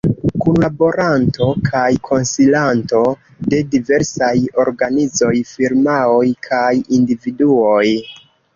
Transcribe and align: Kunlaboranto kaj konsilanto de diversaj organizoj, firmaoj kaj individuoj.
Kunlaboranto 0.43 1.49
kaj 1.67 1.89
konsilanto 2.09 3.03
de 3.53 3.61
diversaj 3.75 4.33
organizoj, 4.65 5.33
firmaoj 5.53 6.27
kaj 6.51 6.67
individuoj. 7.01 7.87